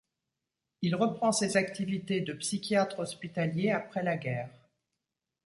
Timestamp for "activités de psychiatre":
1.57-2.97